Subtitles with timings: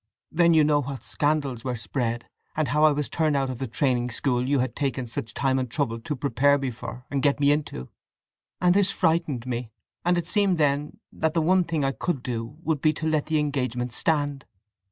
[0.31, 2.25] Then you know what scandals were spread,
[2.57, 5.59] and how I was turned out of the training school you had taken such time
[5.59, 7.87] and trouble to prepare me for and get me into;
[8.59, 9.69] and this frightened me
[10.03, 13.27] and it seemed then that the one thing I could do would be to let
[13.27, 14.45] the engagement stand.